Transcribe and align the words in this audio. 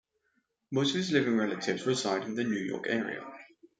Most 0.71 0.89
of 0.89 0.95
his 0.97 1.11
living 1.11 1.37
relatives 1.37 1.85
reside 1.85 2.23
in 2.23 2.33
the 2.33 2.43
New 2.43 2.57
York 2.57 2.85
area. 2.87 3.23